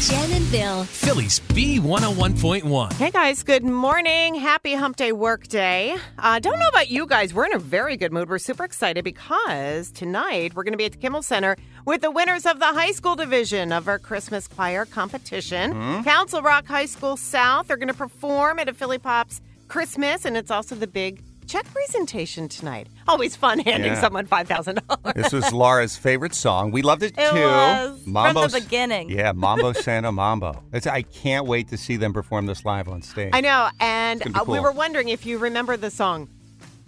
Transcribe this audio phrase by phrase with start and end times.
[0.00, 0.84] Jen and Bill.
[0.84, 2.92] Philly's B101.1.
[2.94, 4.34] Hey guys, good morning.
[4.34, 5.96] Happy Hump Day work day.
[6.18, 7.32] Uh, don't know about you guys.
[7.32, 8.28] We're in a very good mood.
[8.28, 12.10] We're super excited because tonight we're going to be at the Kimmel Center with the
[12.10, 15.72] winners of the high school division of our Christmas choir competition.
[15.72, 16.02] Mm-hmm.
[16.02, 20.36] Council Rock High School South are going to perform at a Philly Pops Christmas, and
[20.36, 22.88] it's also the big check presentation tonight.
[23.08, 24.00] Always fun handing Yeah.
[24.00, 25.14] someone $5,000.
[25.14, 26.70] This was Laura's favorite song.
[26.70, 27.36] We loved it, It too.
[27.40, 29.10] was from the beginning.
[29.10, 30.62] Yeah, Mambo Santa Mambo.
[30.72, 33.30] It's, I can't wait to see them perform this live on stage.
[33.32, 36.28] I know, and It's gonna be uh, we were wondering if you remember the song.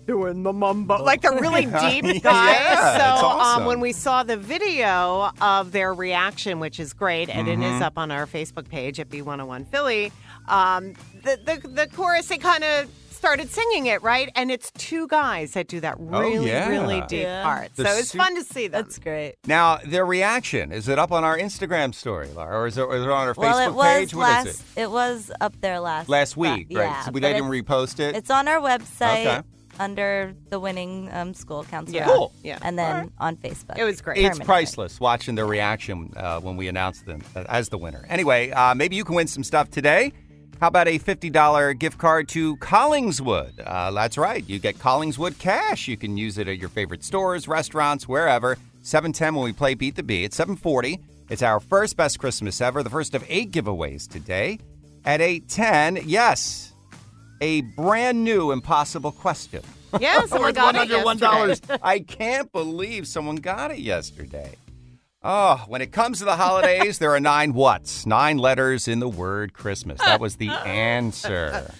[0.06, 2.22] Doing the mumbo, like the really deep Yeah, guys.
[2.22, 3.62] that's so, awesome.
[3.62, 7.74] um, when we saw the video of their reaction, which is great, and it Mm-hmm.
[7.78, 10.12] is up on our Facebook page at B101 Philly,
[10.46, 10.92] um,
[11.24, 12.88] the, the the chorus they kind of
[13.26, 16.68] started singing it right, and it's two guys that do that really, Oh, yeah.
[16.68, 17.42] really deep Yeah.
[17.42, 17.74] part.
[17.74, 18.82] The so it's su- fun to see them.
[18.84, 19.34] That's great.
[19.46, 22.56] Now, their reaction, is it up on our Instagram story, Laura?
[22.60, 24.14] Or is it, or is it on our well, Facebook it was page?
[24.14, 24.46] Last.
[24.46, 24.90] is it?
[24.92, 26.84] was up there last Last week, Fri- right?
[26.84, 28.14] Yeah, so we but didn't repost it?
[28.14, 29.40] it's on our website Okay.
[29.80, 31.96] under the winning um, school council.
[31.96, 32.04] Yeah.
[32.06, 32.32] Cool.
[32.44, 32.58] Yeah.
[32.62, 33.76] And then on Facebook.
[33.76, 34.18] It was great.
[34.18, 34.44] It's Permanently.
[34.46, 38.06] priceless watching their reaction uh, when we announced them as the winner.
[38.08, 40.12] Anyway, uh, maybe you can win some stuff today.
[40.60, 43.60] How about a $50 gift card to Collingswood?
[43.64, 44.42] Uh, that's right.
[44.48, 45.86] You get Collingswood cash.
[45.86, 48.56] You can use it at your favorite stores, restaurants, wherever.
[48.80, 50.24] 710 when we play Beat the Bee.
[50.24, 50.98] It's 740.
[51.28, 54.58] It's our first best Christmas ever, the first of eight giveaways today.
[55.04, 56.72] At 810, yes,
[57.40, 59.62] a brand new impossible question.
[60.00, 61.48] Yes, someone got it $101.
[61.48, 61.78] yesterday.
[61.82, 64.54] I can't believe someone got it yesterday.
[65.28, 69.08] Oh, when it comes to the holidays, there are nine whats, nine letters in the
[69.08, 69.98] word Christmas.
[70.00, 71.70] That was the answer.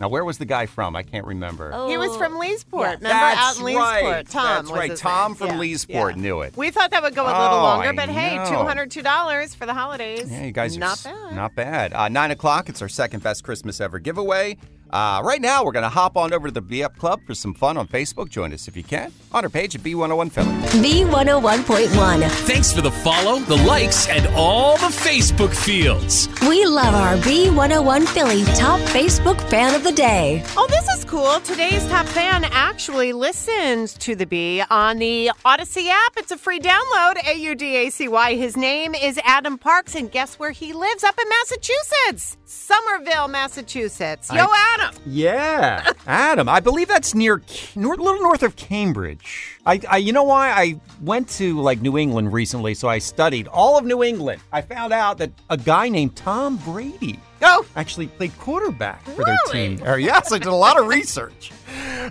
[0.00, 0.96] Now, where was the guy from?
[0.96, 1.70] I can't remember.
[1.72, 3.00] Oh, He was from Leesport.
[3.00, 3.00] Yes.
[3.00, 4.02] Remember That's out in Leesport?
[4.12, 4.28] right.
[4.28, 4.44] Tom.
[4.44, 4.90] That's was right.
[4.90, 5.36] his Tom name.
[5.36, 5.58] from Yeah.
[5.58, 6.22] Leesport Yeah.
[6.22, 6.56] knew it.
[6.56, 8.44] We thought that would go a little Oh, longer, I but hey, know.
[8.50, 10.28] two hundred two dollars for the holidays.
[10.30, 11.32] Yeah, you guys are not s- bad.
[11.36, 11.92] Not bad.
[11.94, 12.68] Uh, nine o'clock.
[12.68, 14.56] It's our second best Christmas ever giveaway.
[14.94, 17.34] Uh, right now, we're going to hop on over to the Be Up Club for
[17.34, 18.28] some fun on Facebook.
[18.28, 20.54] Join us if you can on our page at B101 Philly.
[20.80, 22.30] B101.1.
[22.46, 26.28] Thanks for the follow, the likes, and all the Facebook fields.
[26.48, 30.44] We love our B101 Philly top Facebook fan of the day.
[30.56, 31.40] Oh, this is cool.
[31.40, 36.12] Today's top fan actually listens to the B on the Audacy app.
[36.18, 37.16] It's a free download.
[37.26, 38.36] A U D A C Y.
[38.36, 41.02] His name is Adam Parks, and guess where he lives?
[41.02, 44.30] Up in Massachusetts, Somerville, Massachusetts.
[44.32, 44.94] Yo, Adam.
[45.06, 46.48] Yeah, Adam.
[46.48, 47.42] I believe that's near,
[47.76, 49.58] a little north of Cambridge.
[49.66, 50.50] I, I, you know why?
[50.50, 54.40] I went to like New England recently, so I studied all of New England.
[54.52, 57.66] I found out that a guy named Tom Brady Oh.
[57.76, 59.76] actually played quarterback for their Really?
[59.76, 59.86] team.
[59.86, 61.50] Or, yes, I did a lot of research.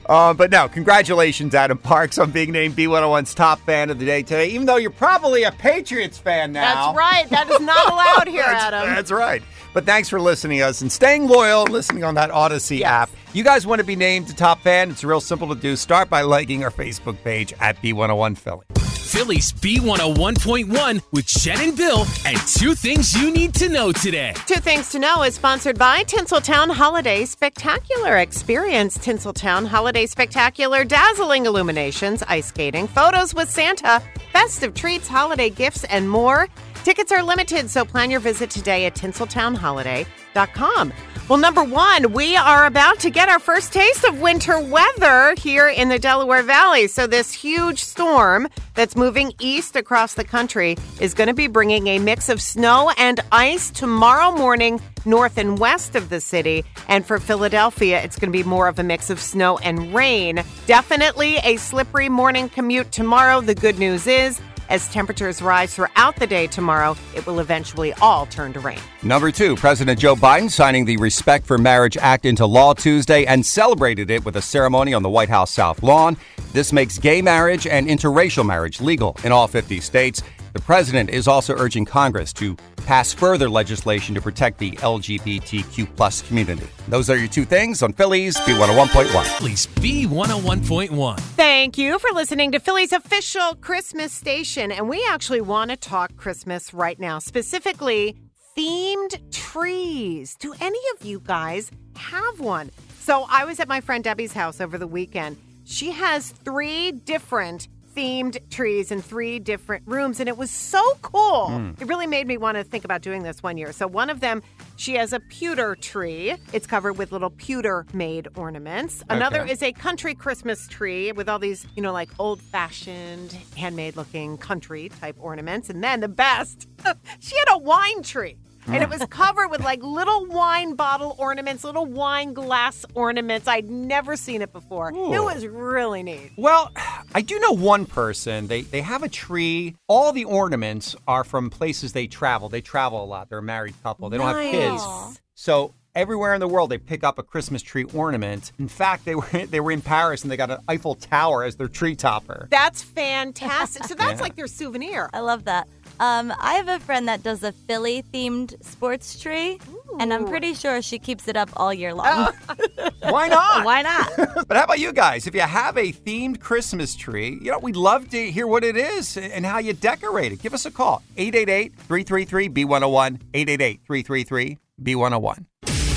[0.08, 4.24] Uh, but no, congratulations, Adam Parks, on being named B101's top fan of the day
[4.24, 4.50] today.
[4.50, 6.92] Even though you're probably a Patriots fan now.
[6.94, 7.30] That's right.
[7.30, 8.90] That is not allowed here, That's- Adam.
[8.96, 9.42] That's right.
[9.74, 13.10] But thanks for listening to us and staying loyal, listening on that Audacy app.
[13.34, 14.92] You guys want to be named a top fan?
[14.92, 15.76] It's real simple to do.
[15.76, 18.66] Start by liking our Facebook page at B101 Philly.
[19.14, 24.34] Philly's B101.1 with Jen and Bill, and two things you need to know today.
[24.48, 28.18] Two Things to Know is sponsored by Tinseltown Holiday Spectacular.
[28.18, 34.02] Experience Tinseltown Holiday Spectacular, dazzling illuminations, ice skating, photos with Santa,
[34.32, 36.48] festive treats, holiday gifts, and more.
[36.84, 40.94] Tickets are limited, so plan your visit today at tinseltownholiday.com.
[41.30, 45.70] Well, number one, we are about to get our first taste of winter weather here
[45.70, 46.88] in the Delaware Valley.
[46.88, 51.88] So, this huge storm that's moving east across the country is going to be bringing
[51.88, 56.66] a mix of snow and ice tomorrow morning, north and west of the city.
[56.90, 60.44] And for Philadelphia, it's going to be more of a mix of snow and rain.
[60.68, 63.40] Definitely a slippery morning commute tomorrow.
[63.40, 68.26] The good news is As temperatures rise throughout the day tomorrow, it will eventually all
[68.26, 68.80] turn to rain.
[69.02, 73.46] Number two, President Joe Biden signing the Respect for Marriage Act into law Tuesday and
[73.46, 76.18] celebrated it with a ceremony on the White House South Lawn.
[76.54, 80.22] This makes gay marriage and interracial marriage legal in all 50 states.
[80.54, 86.22] The president is also urging Congress to pass further legislation to protect the LGBTQ plus
[86.22, 86.68] community.
[86.88, 89.24] Those are your two things on Philly's B101.1.
[89.38, 91.20] Philly's B101.1.
[91.20, 94.72] Thank you for listening to Philly's official Christmas station.
[94.72, 98.16] And we actually want to talk Christmas right now, specifically
[98.58, 100.36] themed trees.
[100.36, 102.72] Do any of you guys have one?
[103.00, 105.38] So I was at my friend Debbie's house over the weekend.
[105.66, 111.48] She has three different themed trees in three different rooms and it was so cool.
[111.48, 111.72] Hmm.
[111.80, 113.72] It really made me want to think about doing this one year.
[113.72, 114.42] So one of them,
[114.76, 116.36] she has a pewter tree.
[116.52, 119.04] It's covered with little pewter made ornaments.
[119.10, 119.52] Another Okay.
[119.52, 124.90] is a country Christmas tree with all these, you know, like old-fashioned handmade looking country
[124.90, 125.70] type ornaments.
[125.70, 126.68] And then the best,
[127.20, 128.38] she had a wine tree.
[128.66, 128.92] And it hmm.
[128.92, 133.48] was covered with like little wine bottle ornaments, little wine glass ornaments.
[133.48, 134.90] I'd never seen it before.
[134.90, 136.32] It was really neat.
[136.38, 136.72] Well,
[137.16, 138.48] I do know one person.
[138.48, 139.76] They they have a tree.
[139.88, 142.50] All the ornaments are from places they travel.
[142.50, 143.30] They travel a lot.
[143.30, 144.10] They're a married couple.
[144.10, 145.20] They don't have kids.
[145.36, 148.52] So everywhere in the world they pick up a Christmas tree ornament.
[148.58, 151.56] In fact, they were they were in Paris and they got an Eiffel Tower as
[151.56, 152.48] their tree topper.
[152.50, 153.86] That's fantastic.
[153.86, 155.10] So that's like their souvenir.
[155.14, 155.68] I love that.
[156.00, 159.60] Um, I have a friend that does a Philly themed sports tree,
[160.00, 162.34] and I'm pretty sure she keeps it up all year long.
[163.02, 163.66] Why not?
[163.66, 164.12] Why not?
[164.48, 165.28] But how about you guys?
[165.28, 168.76] If you have a themed Christmas tree, you know, we'd love to hear what it
[168.76, 170.42] is and how you decorate it.
[170.42, 171.04] Give us a call.
[171.18, 173.20] 888-333-B101.
[173.34, 175.46] 888-333-B101.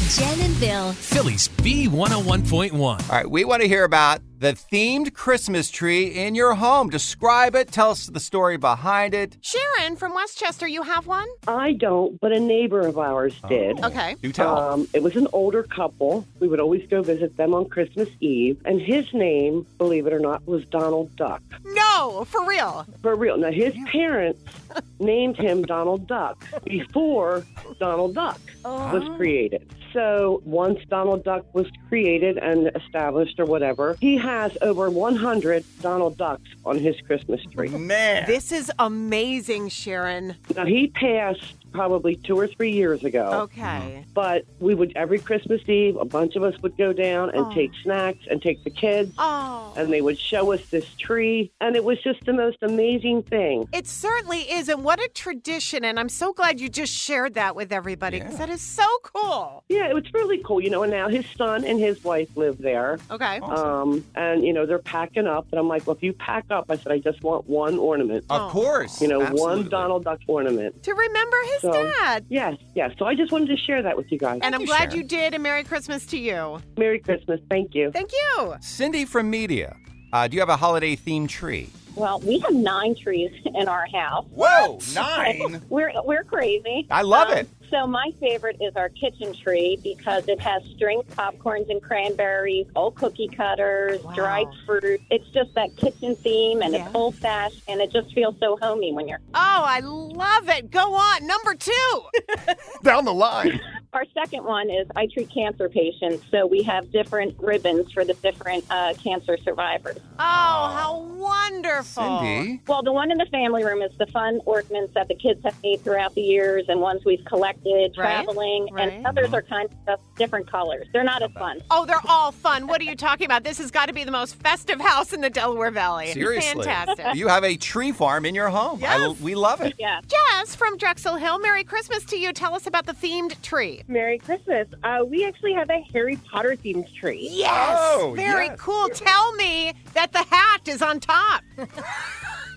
[0.09, 0.93] Jen and Bill.
[0.93, 2.81] Philly's B101.1.
[2.81, 6.91] All right, we want to hear about the themed Christmas tree in your home.
[6.91, 7.73] Describe it.
[7.73, 9.37] Tell us the story behind it.
[9.41, 11.27] Sharon from West Chester, you have one?
[11.49, 13.83] I don't, but a neighbor of ours did.
[13.83, 14.15] Okay.
[14.23, 14.57] Do tell.
[14.57, 16.25] Um, it was an older couple.
[16.39, 20.21] We would always go visit them on Christmas Eve, and his name, believe it or
[20.21, 21.43] not, was Donald Duck.
[21.65, 22.87] No, for real.
[23.03, 23.39] For real.
[23.39, 24.41] Now, his parents
[25.01, 27.45] named him Donald Duck before
[27.81, 29.69] Donald Duck was created.
[29.97, 36.19] So once Donald Duck was created and established or whatever, he has over 100 Donald
[36.19, 37.71] Ducks on his Christmas tree.
[37.71, 38.27] Man.
[38.27, 40.37] This is amazing, Sharon.
[40.55, 43.43] Now, he passed probably two or three years ago.
[43.53, 44.05] Okay.
[44.15, 47.53] But we would every Christmas Eve, a bunch of us would go down and Oh.
[47.53, 49.75] take snacks and take the kids, Oh.
[49.77, 53.69] and they would show us this tree, and it was just the most amazing thing.
[53.75, 54.69] It certainly is.
[54.71, 55.85] And what a tradition.
[55.85, 59.63] And I'm so glad you just shared that with everybody because that is so cool.
[59.69, 60.83] Yeah, it was really cool, you know.
[60.83, 63.39] And now his son and his wife live there, Okay.
[63.41, 65.47] um, and you know they're packing up.
[65.53, 68.25] And I'm like, well, if you pack up, I said, I just want one ornament.
[68.31, 69.03] Of course.
[69.03, 69.43] You know, Absolutely.
[69.63, 70.83] one Donald Duck ornament.
[70.85, 72.27] To remember his So- dad.
[72.29, 72.93] Yes, yes.
[72.99, 74.41] So I just wanted to share that with you guys.
[74.43, 74.97] And I'm you, glad Sharon.
[74.97, 75.35] you did.
[75.35, 76.61] And Merry Christmas to you.
[76.79, 77.41] Merry Christmas.
[77.51, 77.91] Thank you.
[77.93, 78.55] Thank you.
[78.61, 79.77] Cindy from Media.
[80.13, 81.69] Uh, do you have a holiday themed tree?
[81.97, 84.27] Well, we have nine trees in our house.
[84.35, 85.63] Whoa, nine.
[85.69, 86.87] We're we're crazy.
[86.91, 87.49] I love Um, it.
[87.71, 92.95] So my favorite is our kitchen tree because it has string popcorns and cranberries, old
[92.95, 94.13] cookie cutters, Wow.
[94.15, 95.01] dried fruit.
[95.11, 96.87] It's just that kitchen theme, and Yeah.
[96.87, 99.19] it's old fashioned, and it just feels so homey when you're.
[99.35, 100.71] Oh, I love it.
[100.71, 101.27] Go on.
[101.27, 102.03] Number two.
[102.85, 103.59] Down the line.
[103.97, 108.13] Our second one is I treat cancer patients, so we have different ribbons for the
[108.13, 109.97] different uh, cancer survivors.
[110.19, 112.19] Oh, how wonderful.
[112.21, 112.61] Cindy.
[112.67, 115.55] Well, the one in the family room is the fun ornaments that the kids have
[115.63, 118.93] made throughout the years and ones we've collected Right, traveling, right.
[118.93, 120.87] and others are kind of different colors.
[120.93, 121.63] They're not as fun.
[121.71, 122.67] Oh, they're all fun.
[122.67, 123.45] What are you talking about?
[123.45, 126.13] This has got to be the most festive house in the Delaware Valley.
[126.13, 126.65] Seriously.
[126.65, 127.15] Fantastic.
[127.15, 128.85] You have a tree farm in your home.
[128.85, 129.73] I- we love it.
[129.79, 130.03] Yeah.
[130.07, 132.35] Jess from Drexel Hill, Merry Christmas to you.
[132.35, 133.83] Tell us about the themed tree.
[133.89, 134.69] Merry Christmas.
[134.83, 137.29] Uh, we actually have a Harry Potter themed tree.
[137.31, 137.79] Yes.
[137.81, 138.59] Oh, Very yes.
[138.61, 138.89] cool.
[138.89, 141.43] Tell me that the hat is on top.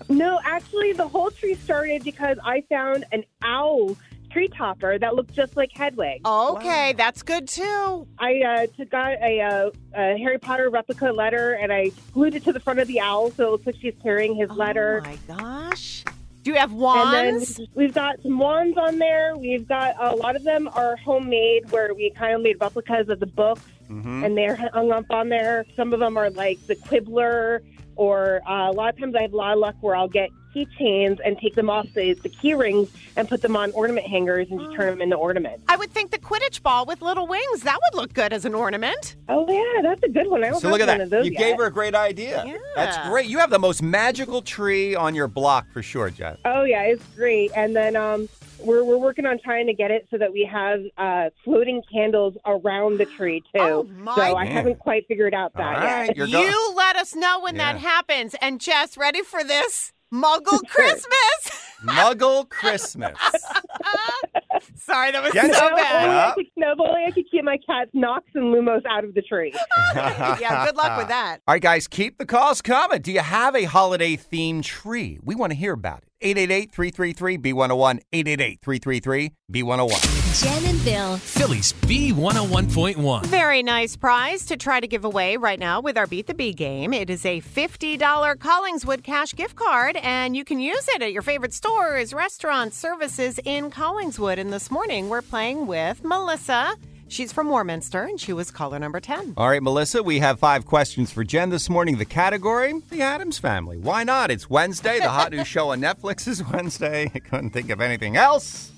[0.08, 3.96] No, actually, the whole tree started because I found an owl
[4.32, 6.26] tree topper that looked just like Hedwig.
[6.26, 8.06] Okay, that's good too.
[8.18, 12.44] I uh, took out a, uh, a Harry Potter replica letter and I glued it
[12.44, 15.02] to the front of the owl so it looks like she's carrying his letter.
[15.04, 15.99] Oh my gosh.
[16.42, 17.56] Do you have And wands?
[17.56, 19.36] then we've got some wands on there.
[19.36, 23.20] We've got a lot of them are homemade, where we kind of made replicas of
[23.20, 24.22] the books, Mm-hmm.
[24.24, 25.66] and they're hung up on there.
[25.74, 27.60] Some of them are like the Quibbler,
[27.96, 30.30] or uh, a lot of times I have a lot of luck where I'll get
[30.54, 34.48] keychains and take them off the, the key rings and put them on ornament hangers
[34.50, 35.62] and just turn them into ornaments.
[35.68, 38.54] I would think the Quidditch ball with little wings, that would look good as an
[38.54, 39.16] ornament.
[39.28, 40.44] Oh, yeah, that's a good one.
[40.44, 41.04] I don't So have look at one that.
[41.04, 41.38] of those You yet.
[41.38, 42.44] gave her a great idea.
[42.46, 42.56] Yeah.
[42.76, 43.26] That's great.
[43.26, 46.36] You have the most magical tree on your block for sure, Jen.
[46.44, 47.50] Oh yeah, it's great.
[47.56, 48.28] And then um,
[48.58, 52.36] we're we're working on trying to get it so that we have uh, floating candles
[52.46, 53.60] around the tree too.
[53.60, 54.52] Oh, my so I Man.
[54.52, 56.16] haven't quite figured out that All right, yet.
[56.16, 58.34] you're you let us know when that happens.
[58.40, 59.92] And Jess, ready for this?
[60.12, 61.66] Muggle Christmas.
[61.84, 63.16] Muggle Christmas.
[64.74, 65.56] Sorry, that was Yes.
[65.56, 66.08] so No, only bad.
[66.08, 69.14] I could, no, but only I could keep my cats Knox and Lumos out of
[69.14, 69.54] the tree.
[69.94, 71.38] yeah, good luck with that.
[71.48, 73.00] All right, guys, keep the calls coming.
[73.00, 75.18] Do you have a holiday themed tree?
[75.22, 76.09] We want to hear about it.
[76.22, 78.00] 888 333 B101.
[78.12, 80.42] 888 333 B101.
[80.42, 81.16] Jen and Bill.
[81.16, 83.26] Philly's B101.1.
[83.26, 86.52] Very nice prize to try to give away right now with our Beat the Bee
[86.52, 86.92] game.
[86.92, 87.98] It is a $50
[88.36, 93.40] Collingswood cash gift card, and you can use it at your favorite stores, restaurants, services
[93.44, 94.38] in Collingswood.
[94.38, 96.76] And this morning, we're playing with Melissa.
[97.10, 99.34] She's from Warminster, and she was caller number 10.
[99.36, 101.98] All right, Melissa, we have five questions for Jen this morning.
[101.98, 103.78] The category, the Addams Family.
[103.78, 104.30] Why not?
[104.30, 105.00] It's Wednesday.
[105.00, 107.10] The hot new show on Netflix is Wednesday.
[107.12, 108.70] I couldn't think of anything else.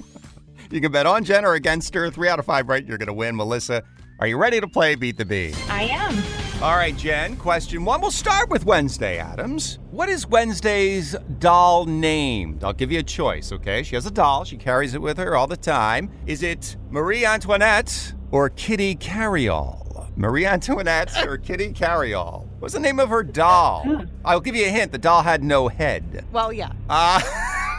[0.71, 2.11] You can bet on Jen or against her.
[2.11, 3.37] Three out of five right, you're going to win.
[3.37, 3.83] Melissa,
[4.19, 5.53] are you ready to play Beat the Bee?
[5.69, 6.63] I am.
[6.63, 8.01] All right, Jen, question one.
[8.01, 9.79] We'll start with Wednesday, Addams.
[9.91, 12.65] What is Wednesday's doll named?
[12.65, 13.83] I'll give you a choice, okay?
[13.83, 14.45] She has a doll.
[14.45, 16.11] She carries it with her all the time.
[16.25, 20.11] Is it Marie Antoinette or Kitty Carryall?
[20.17, 22.47] Marie Antoinette or Kitty Carryall?
[22.59, 24.05] What's the name of her doll?
[24.25, 24.93] I'll give you a hint.
[24.93, 26.25] The doll had no head.
[26.33, 27.21] Well, yeah, Uh,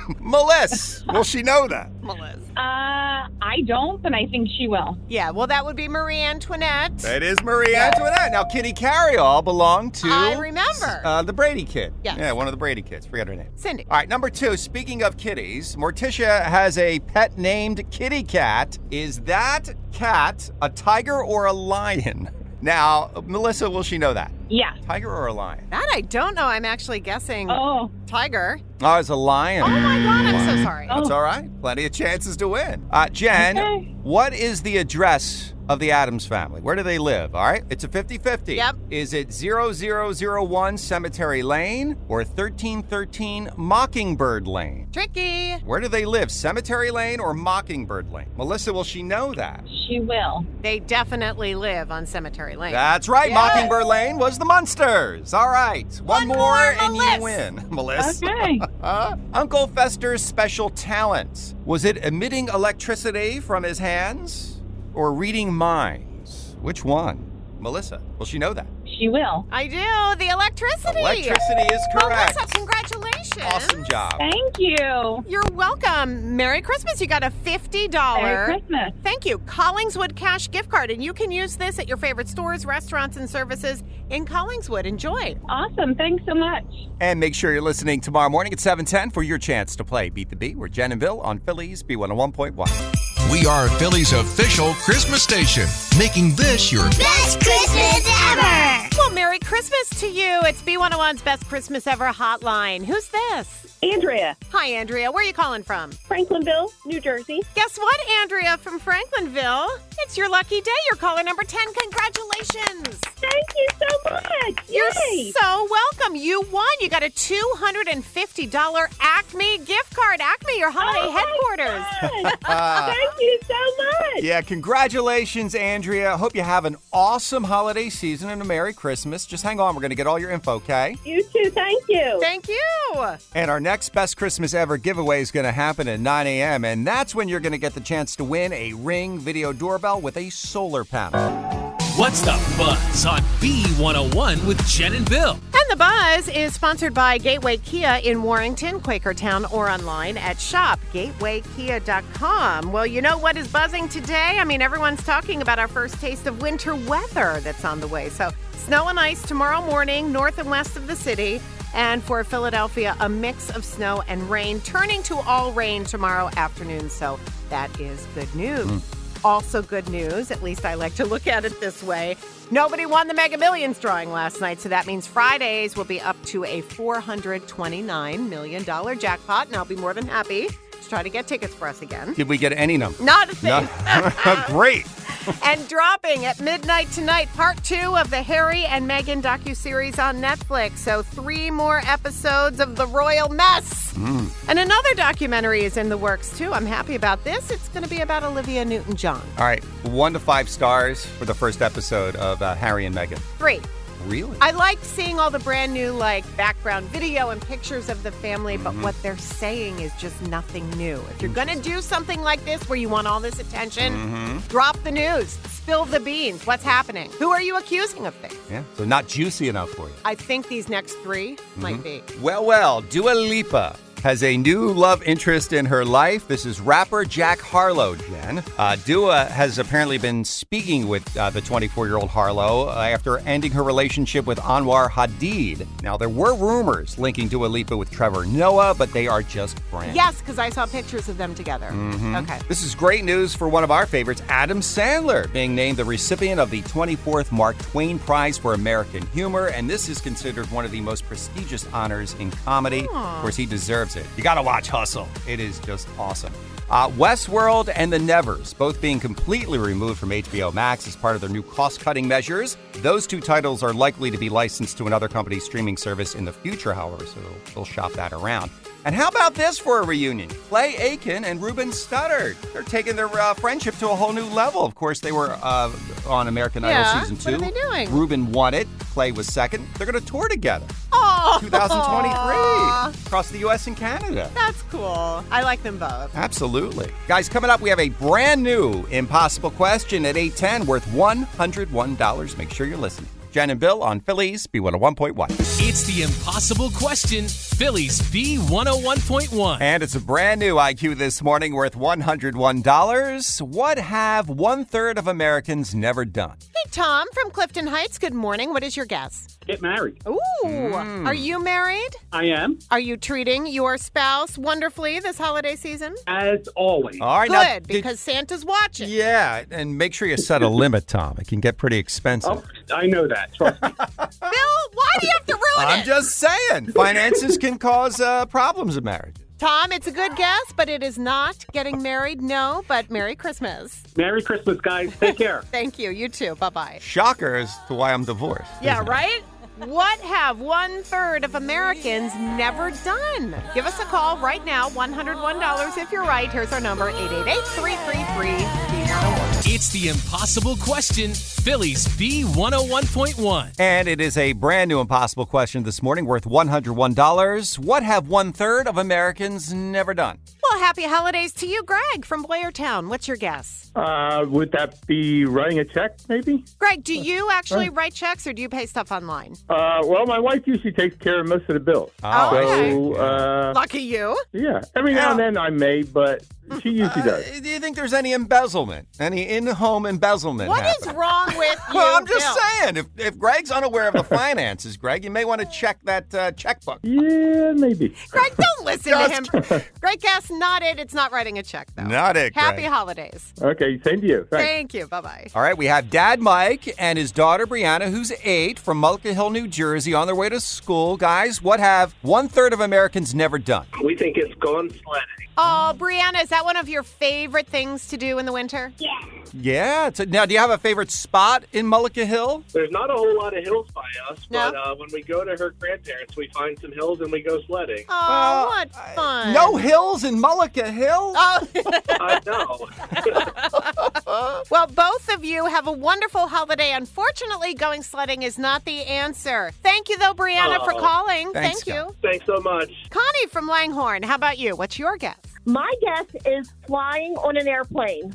[0.20, 1.90] Melissa, will she know that?
[2.02, 2.40] Melissa.
[2.58, 3.03] Uh,
[3.42, 4.98] I don't, but I think she will.
[5.08, 7.04] Yeah, well, that would be Marie Antoinette.
[7.04, 8.32] It is Marie Antoinette.
[8.32, 10.08] Now, Kitty Carryall belonged to.
[10.10, 11.02] I remember.
[11.04, 11.94] Uh, the Brady kid.
[12.04, 12.18] Yes.
[12.18, 13.06] Yeah, one of the Brady kids.
[13.06, 13.50] Forget her name.
[13.56, 13.86] Cindy.
[13.90, 14.58] All right, number two.
[14.58, 18.78] Speaking of kitties, Morticia has a pet named Kitty Cat.
[18.92, 22.30] Is that cat a tiger or a lion?
[22.62, 24.32] Now, Melissa, will she know that?
[24.48, 24.76] Yeah.
[24.88, 25.68] Tiger or a lion?
[25.70, 26.46] That I don't know.
[26.46, 28.60] I'm actually guessing Oh, tiger.
[28.84, 29.64] Oh, it's a lion.
[29.64, 30.88] Oh my God, I'm so sorry.
[30.88, 31.50] That's all right.
[31.62, 32.86] Plenty of chances to win.
[32.92, 33.96] Uh, Jen, Okay.
[34.04, 36.62] what is the address of the Addams family?
[36.62, 37.36] Where do they live?
[37.36, 37.64] All right.
[37.70, 38.56] It's a 50 50.
[38.56, 38.76] Yep.
[38.90, 44.88] Is it 0001 Cemetery Lane or 1313 Mockingbird Lane?
[44.92, 45.54] Tricky.
[45.66, 46.32] Where do they live?
[46.32, 48.30] Cemetery Lane or Mockingbird Lane?
[48.38, 49.64] Melissa, will she know that?
[49.88, 50.46] she will.
[50.62, 52.72] They definitely live on Cemetery Lane.
[52.72, 53.32] That's right.
[53.32, 55.34] Mockingbird Lane was the Munsters.
[55.34, 55.86] All right.
[56.04, 57.16] One, One more, more, and Melissa.
[57.18, 58.26] you win, Melissa.
[58.26, 58.62] Okay.
[58.84, 64.53] Uh, Uncle Fester's special talent was it emitting electricity from his hands
[64.94, 66.56] or reading minds?
[66.62, 67.30] Which one?
[67.60, 68.68] Melissa, will she know that?
[68.86, 69.48] She will.
[69.50, 69.78] I do.
[70.20, 71.00] The electricity.
[71.00, 72.36] Electricity is correct.
[72.36, 73.42] Melissa, congratulations.
[73.42, 74.18] Awesome job.
[74.18, 75.24] Thank you.
[75.28, 76.36] You're welcome.
[76.36, 77.00] Merry Christmas.
[77.00, 77.92] You got a $50.
[78.22, 78.94] Merry Christmas.
[79.02, 79.40] Thank you.
[79.40, 80.92] Collingswood cash gift card.
[80.92, 84.86] And you can use this at your favorite stores, restaurants, and services in Collingswood.
[84.86, 85.36] Enjoy.
[85.48, 85.96] Awesome.
[85.96, 86.66] Thanks so much.
[87.00, 90.30] And make sure you're listening tomorrow morning at 710 for your chance to play Beat
[90.30, 90.58] the Beat.
[90.58, 93.13] We're Jen and Bill on Philly's B101.1.
[93.34, 98.83] We are Philly's official Christmas station, making this your Best Christmas ever!
[99.14, 100.40] Well, Merry Christmas to you.
[100.44, 102.84] It's B101's Best Christmas Ever hotline.
[102.84, 103.60] Who's this?
[103.84, 105.12] Andrea, Hi, Andrea.
[105.12, 105.92] Where are you calling from?
[105.92, 107.42] Franklinville, New Jersey.
[107.54, 109.68] Guess what, Andrea from Franklinville?
[110.00, 110.72] It's your lucky day.
[110.90, 111.62] You're caller number 10.
[111.74, 112.98] Congratulations.
[113.02, 114.70] Thank you so much.
[114.70, 115.32] You're Yay.
[115.32, 116.16] so welcome.
[116.16, 116.66] You won.
[116.80, 120.22] You got a $250 Acme gift card.
[120.22, 121.86] Acme, your holiday Oh, headquarters.
[122.42, 124.24] Thank uh, you so much.
[124.24, 126.16] Yeah, congratulations, Andrea.
[126.16, 129.03] Hope you have an awesome holiday season and a Merry Christmas.
[129.26, 129.76] Just hang on.
[129.76, 130.96] We're going to get all your info, okay?
[131.06, 131.50] You too.
[131.52, 132.18] Thank you.
[132.20, 133.16] Thank you.
[133.36, 136.86] And our next Best Christmas Ever giveaway is going to happen at 9 a.m., and
[136.86, 140.18] that's when you're going to get the chance to win a Ring video doorbell with
[140.18, 141.63] a solar panel.
[141.96, 145.34] What's the buzz on B101 with Jen and Bill?
[145.34, 152.72] And the buzz is sponsored by Gateway Kia in Warrington, Quakertown, or online at shopgatewaykia.com.
[152.72, 154.40] Well, you know what is buzzing today?
[154.40, 158.10] I mean, everyone's talking about our first taste of winter weather that's on the way.
[158.10, 161.40] So, snow and ice tomorrow morning, north and west of the city.
[161.76, 166.90] And for Philadelphia, a mix of snow and rain, turning to all rain tomorrow afternoon.
[166.90, 167.20] So,
[167.52, 168.68] that is good news.
[168.68, 169.03] Hmm.
[169.24, 172.18] Also, good news, at least I like to look at it this way.
[172.52, 176.22] Nobody won the Mega Millions drawing last night, so that means Fridays will be up
[176.26, 178.64] to a $429 million
[179.00, 182.14] jackpot, and I'll be more than happy to try to get tickets for us again.
[182.14, 183.02] Did we get any number?
[183.02, 183.50] Not a thing.
[183.50, 184.44] No.
[184.48, 184.86] Great.
[185.44, 190.80] and dropping at midnight tonight, part two of the Harry and Meghan docuseries on Netflix.
[190.80, 193.94] So, three more episodes of The Royal Mess.
[193.94, 194.50] Mm.
[194.50, 196.54] And another documentary is in the works, too.
[196.54, 197.52] I'm happy about this.
[197.52, 199.22] It's going to be about Olivia Newton John.
[199.38, 203.20] All right, one to five stars for the first episode of uh, Harry and Meghan.
[203.38, 203.62] Three.
[204.08, 204.38] Really?
[204.42, 208.58] I liked seeing all the brand new like background video and pictures of the family,
[208.58, 211.02] but what they're saying is just nothing new.
[211.12, 214.38] If you're gonna do something like this where you want all this attention, Mm-hmm.
[214.50, 216.46] drop the news, spill the beans.
[216.46, 217.10] What's happening?
[217.20, 218.36] Who are you accusing of things?
[218.52, 219.96] Yeah, so not juicy enough for you.
[220.04, 221.84] I think these next 3 might Mhm.
[221.84, 222.04] be.
[222.22, 226.28] Well, well, Dua Lipa has a new love interest in her life.
[226.28, 228.44] This is rapper Jack Harlow, Jen.
[228.58, 233.20] Uh, Dua has apparently been speaking with uh, the 24 year old Harlow uh, after
[233.20, 235.66] ending her relationship with Anwar Hadid.
[235.82, 239.96] Now, there were rumors linking Dua Lipa with Trevor Noah, but they are just friends.
[239.96, 241.70] Yes, because I saw pictures of them together.
[241.72, 242.24] Mhm.
[242.24, 242.40] Okay.
[242.50, 246.42] This is great news for one of our favorites, Adam Sandler, being named the recipient
[246.42, 249.48] of the 24th Mark Twain Prize for American Humor.
[249.48, 252.86] And this is considered one of the most prestigious honors in comedy.
[252.92, 253.16] Aw.
[253.16, 254.06] Of course, he deserves it.
[254.18, 256.34] You got to watch Hustle, it is just awesome.
[256.70, 261.22] Uh, Westworld and The Nevers, both being completely removed from HBO Max as part of
[261.22, 262.58] their new cost cutting measures.
[262.78, 266.34] Those two titles are likely to be licensed to another company's streaming service in the
[266.34, 267.20] future, however, so
[267.54, 268.50] they'll shop that around.
[268.86, 270.30] And how about this for a reunion?
[270.30, 272.36] Clay Aiken and Ruben Studdard.
[272.54, 274.66] They're taking their uh, friendship to a whole new level.
[274.66, 275.72] Of course, they were uh,
[276.08, 277.32] on American Yeah, Idol season two.
[277.40, 277.92] what are they doing?
[277.98, 278.68] Ruben won it.
[278.92, 279.68] Clay was second.
[279.78, 280.66] They're going to tour together.
[280.92, 281.03] Oh,
[281.40, 283.68] 2023 across the U.S.
[283.68, 284.30] and Canada.
[284.34, 285.24] That's cool.
[285.32, 286.16] I like them both.
[286.16, 286.92] Absolutely.
[287.08, 292.38] Guys, coming up, we have a brand new impossible question at 810 worth $101.
[292.38, 293.10] Make sure you're listening.
[293.34, 295.26] Jen and Bill on Philly's B101.1.
[295.68, 299.60] It's the impossible question, Philly's B101.1.
[299.60, 303.42] And it's a brand new IQ this morning worth $101.
[303.42, 306.38] What have one third of Americans never done?
[306.42, 307.98] Hey, Tom from Clifton Heights.
[307.98, 308.52] Good morning.
[308.52, 309.33] What is your guess?
[309.46, 309.98] Get married.
[310.08, 310.18] Ooh.
[310.46, 311.06] Mm.
[311.06, 311.96] Are you married?
[312.12, 315.96] I am, Are you treating your spouse wonderfully this holiday season?
[316.08, 317.00] as always.
[317.02, 318.90] All right, Good, now, did- because Santa's watching.
[318.90, 321.18] yeah, and make sure you set a limit, Tom.
[321.20, 322.32] It can get pretty expensive.
[322.72, 323.34] Oh, I know that.
[323.34, 323.70] Trust me.
[323.78, 325.72] Bill, why do you have to ruin it?
[325.80, 329.16] I'm just saying, finances can cause uh, problems in marriage.
[329.40, 332.22] Tom, it's a good guess, but it is not getting married.
[332.22, 333.84] No, but Merry Christmas.
[333.98, 334.96] Merry Christmas, guys.
[335.02, 335.42] Take care.
[335.52, 335.90] Thank you.
[335.90, 336.36] You too.
[336.36, 336.78] Bye bye.
[336.82, 338.50] Shocker as to why I'm divorced.
[338.62, 339.24] Yeah, isn't it?
[339.60, 339.70] Right?
[339.70, 343.36] What have one third of Americans never done?
[343.54, 344.70] Give us a call right now.
[344.70, 346.32] $101 if you're right.
[346.32, 353.54] Here's our number 888 333 It's the impossible question, Philly's B101.1.
[353.60, 357.60] And it is a brand new impossible question this morning worth $101.
[357.60, 360.18] What have one third of Americans never done?
[360.54, 362.88] Well, happy holidays to you, Greg from Boyertown.
[362.88, 363.72] What's your guess?
[363.76, 366.46] Uh, would that be writing a check, maybe?
[366.60, 369.34] Greg, do you actually write checks or do you pay stuff online?
[369.50, 371.90] Uh, well, my wife usually takes care of most of the bills.
[372.04, 374.16] Oh, so, uh, Lucky you.
[374.32, 376.24] yeah, every now and then I may, but
[376.62, 377.28] she usually does.
[377.28, 378.88] Uh, do you think there's any embezzlement?
[379.00, 380.50] Any in-home embezzlement?
[380.50, 380.96] What is happening?
[380.98, 381.74] wrong with you?
[381.74, 382.44] Well, I'm just Bill?
[382.62, 386.14] saying, if, if Greg's unaware of the finances, Greg, you may want to check that
[386.14, 386.80] uh, checkbook.
[386.84, 387.96] Yeah, maybe.
[388.12, 389.62] Greg, don't listen to him.
[389.82, 390.78] Greg, guess not it.
[390.80, 391.84] It's not writing a check, though.
[391.84, 392.72] Not it, Happy Greg.
[392.72, 393.34] holidays.
[393.42, 394.28] Okay, same to you.
[394.30, 394.46] Thanks.
[394.46, 394.88] Thank you.
[394.88, 395.28] Bye bye.
[395.34, 399.32] All right, we have Dad Mike and his daughter Brianna, who's eight, from Mullica Hill,
[399.32, 400.96] New Jersey, on their way to school.
[400.98, 403.66] Guys, what have one third of Americans never done?
[403.84, 405.08] We think it's gone sledding.
[405.36, 408.72] Oh, Brianna, is that one of your favorite things to do in the winter?
[408.78, 408.90] Yeah.
[409.34, 409.88] Yeah.
[409.88, 412.44] It's a, now, do you have a favorite spot in Mullica Hill?
[412.54, 414.52] There's not a whole lot of hills by us, No?
[414.52, 417.42] but uh, when we go to her grandparents, we find some hills and we go
[417.44, 417.84] sledding.
[417.90, 419.34] Oh, what fun.
[419.34, 421.14] No hills in Mullica Hill?
[421.16, 421.48] Oh.
[421.90, 424.44] I know.
[424.52, 426.72] well, both of you have a wonderful holiday.
[426.74, 429.52] Unfortunately, going sledding is not the answer.
[429.64, 430.80] Thank you, though, Brianna, for Oh.
[430.80, 431.32] calling.
[431.34, 431.96] Thanks, Thank you.
[432.02, 432.72] Thanks so much.
[432.90, 434.56] Connie from Langhorne, how about you?
[434.56, 435.18] What's your guess?
[435.46, 438.14] My guess is flying on an airplane.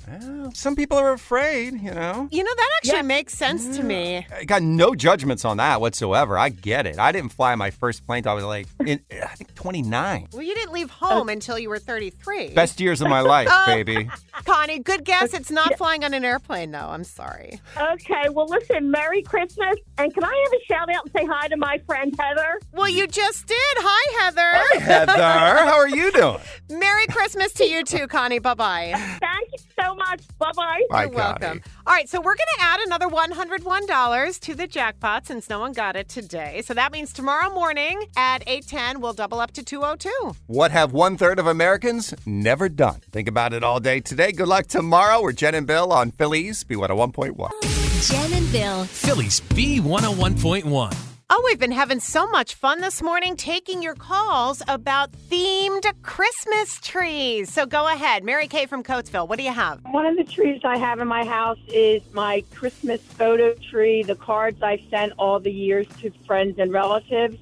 [0.54, 2.26] Some people are afraid, you know.
[2.30, 4.26] You know, that actually makes sense to me.
[4.34, 6.38] I got no judgments on that whatsoever.
[6.38, 6.98] I get it.
[6.98, 10.28] I didn't fly my first plane till I was like, in, I think 29.
[10.32, 12.54] Well, you didn't leave home until you were 33.
[12.54, 13.66] Best years of my life, Oh.
[13.66, 14.08] baby.
[14.46, 15.34] Connie, good guess.
[15.34, 16.78] It's not flying on an airplane, though.
[16.88, 17.60] I'm sorry.
[17.76, 19.74] Okay, well, listen, Merry Christmas.
[19.98, 22.58] And can I have a shout out and say hi to my friend Heather?
[22.72, 23.56] Well, you just did.
[23.76, 24.40] Hi, Heather.
[24.42, 25.12] Hi, Heather,
[25.70, 26.38] how are you doing?
[26.70, 27.17] Merry Christmas
[27.58, 28.38] to you too, Connie.
[28.38, 28.92] Bye bye.
[29.20, 29.58] Thank you.
[29.80, 30.22] so much.
[30.38, 30.82] Bye bye.
[30.90, 31.60] You're welcome.
[31.86, 35.72] All right, so we're going to add another $101 to the jackpot since no one
[35.72, 36.62] got it today.
[36.64, 40.36] So that means tomorrow morning at 8:10 we'll double up to 202.
[40.46, 43.00] What have one third of Americans never done?
[43.12, 44.32] Think about it all day today.
[44.32, 45.20] Good luck tomorrow.
[45.22, 48.10] We're Jen and Bill on Philly's B101.1.
[48.10, 48.84] Jen and Bill.
[48.84, 51.17] Philly's B101.1.
[51.30, 56.80] Oh, we've been having so much fun this morning taking your calls about themed Christmas
[56.80, 57.52] trees.
[57.52, 58.24] So go ahead.
[58.24, 59.78] Mary Kay from Coatesville, what do you have?
[59.90, 64.14] One of the trees I have in my house is my Christmas photo tree, the
[64.14, 67.36] cards I sent all the years to friends and relatives.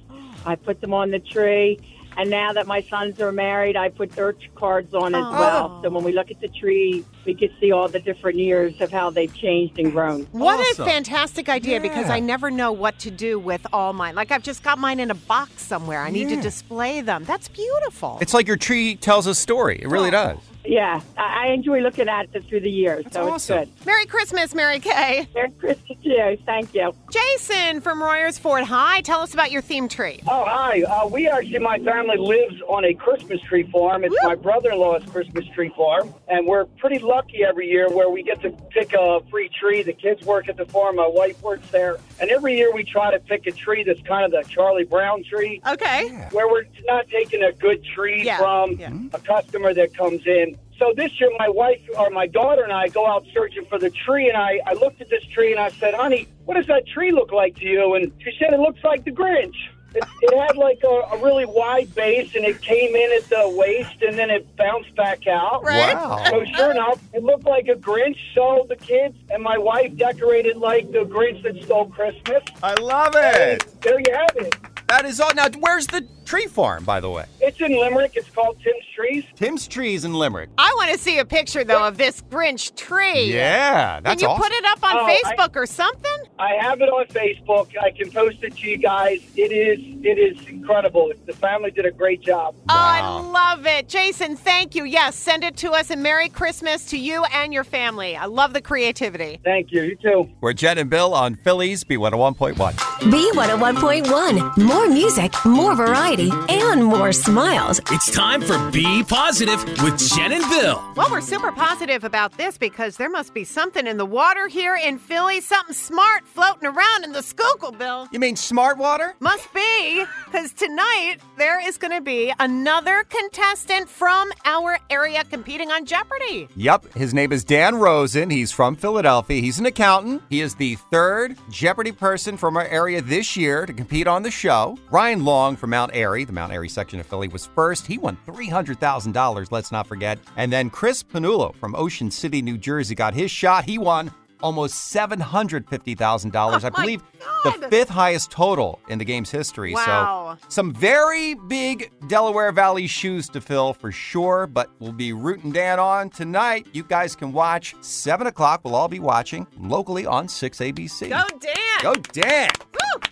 [0.45, 1.79] I put them on the tree.
[2.17, 5.81] And now that my sons are married, I put their cards on as well.
[5.81, 8.91] So when we look at the tree, we can see all the different years of
[8.91, 10.23] how they've changed and grown.
[10.31, 14.15] What a fantastic idea because I never know what to do with all mine.
[14.15, 16.01] Like I've just got mine in a box somewhere.
[16.01, 17.25] I need to display them.
[17.25, 18.17] That's beautiful.
[18.21, 19.79] It's like your tree tells a story.
[19.81, 20.39] It really does.
[20.65, 23.69] Yeah, I I enjoy looking at it through the years, so it's good.
[23.85, 25.27] Merry Christmas, Mary Kay.
[25.33, 26.37] Merry Christmas to you.
[26.45, 26.93] Thank you.
[27.09, 28.63] Jason from Royersford.
[28.63, 30.19] Hi, tell us about your theme tree.
[30.27, 30.81] Oh, hi.
[30.81, 34.03] Uh, we actually, my family lives on a Christmas tree farm.
[34.03, 36.13] It's my brother in law's Christmas tree farm.
[36.27, 39.83] And we're pretty lucky every year where we get to pick a free tree.
[39.83, 41.97] The kids work at the farm, my wife works there.
[42.19, 45.23] And every year we try to pick a tree that's kind of the Charlie Brown
[45.23, 45.61] tree.
[45.67, 46.09] Okay.
[46.31, 49.15] Where we're not taking a good tree Yeah, from mm-hmm.
[49.15, 50.57] a customer that comes in.
[50.79, 53.89] So this year, my wife or my daughter and I go out searching for the
[53.89, 56.85] tree, and I, I looked at this tree and I said, "Honey, what does that
[56.87, 59.55] tree look like to you?" And she said, "It looks like the Grinch."
[59.95, 63.49] It, it had like a, a really wide base, and it came in at the
[63.55, 65.63] waist, and then it bounced back out.
[65.63, 65.95] Right.
[65.95, 66.23] Wow.
[66.29, 68.17] So sure enough, it looked like a Grinch.
[68.35, 72.43] So the kids and my wife decorated like the Grinch that stole Christmas.
[72.61, 73.65] I love it.
[73.81, 74.55] There you have it.
[74.87, 75.33] That is all.
[75.35, 77.25] Now, where's the tree farm, by the way?
[77.41, 78.11] It's in Limerick.
[78.15, 79.25] It's called Tim's Trees.
[79.35, 80.49] Tim's Trees in Limerick.
[80.57, 83.33] I want to see a picture though of this Grinch tree.
[83.33, 84.43] Yeah, that's Can you awesome.
[84.43, 86.16] put it up on Oh, I- Facebook or something?
[86.39, 87.75] I have it on Facebook.
[87.81, 89.21] I can post it to you guys.
[89.35, 91.11] It is it is incredible.
[91.25, 92.55] The family did a great job.
[92.69, 93.89] Oh, I love it.
[93.89, 94.83] Jason, thank you.
[94.83, 98.15] Yes, send it to us and Merry Christmas to you and your family.
[98.15, 99.39] I love the creativity.
[99.43, 99.83] Thank you.
[99.83, 100.29] You too.
[100.39, 102.53] We're Jen and Bill on Philly's B101.1.
[102.53, 104.57] B101.1.
[104.57, 107.79] More music, more variety, and more smiles.
[107.91, 110.83] It's time for Be Positive with Jen and Bill.
[110.95, 114.75] Well, we're super positive about this because there must be something in the water here
[114.75, 118.07] in Philly, something smart floating around in the Schuylkill, Bill.
[118.11, 119.15] You mean smart water?
[119.19, 125.71] Must be, because tonight there is going to be another contestant from our area competing
[125.71, 126.47] on Jeopardy.
[126.55, 128.29] Yep, his name is Dan Rosen.
[128.29, 129.41] He's from Philadelphia.
[129.41, 130.21] He's an accountant.
[130.29, 134.31] He is the third Jeopardy person from our area this year to compete on the
[134.31, 134.77] show.
[134.91, 137.87] Ryan Long from Mount Airy, the Mount Airy section of Philly, was first.
[137.87, 140.19] He won $300,000, let's not forget.
[140.35, 143.65] And then Cris Pannullo from Ocean City, New Jersey got his shot.
[143.65, 144.11] He won
[144.41, 146.63] almost $750,000.
[146.63, 147.03] I my believe
[147.43, 149.73] the fifth highest total in the game's history.
[149.73, 150.37] Wow.
[150.41, 155.51] So some very big Delaware Valley shoes to fill for sure, but we'll be rooting
[155.51, 156.67] Dan on tonight.
[156.73, 158.61] You guys can watch 7 o'clock.
[158.63, 161.09] We'll all be watching locally on 6ABC.
[161.09, 161.55] Go, Dan!
[161.81, 162.49] Go, Dan!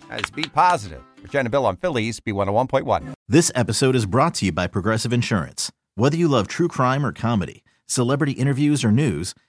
[0.08, 1.02] That is Be Positive.
[1.20, 3.14] For Jen and Bill on Philly's, B101.1.
[3.28, 5.72] This episode is brought to you by Progressive Insurance.
[5.96, 9.34] Whether you love true crime or comedy, celebrity interviews or news,